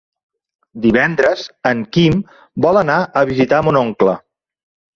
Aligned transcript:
Divendres 0.85 1.43
en 1.73 1.85
Quim 1.97 2.25
vol 2.67 2.81
anar 2.83 2.99
a 3.21 3.25
visitar 3.33 3.63
mon 3.71 3.81
oncle. 3.87 4.21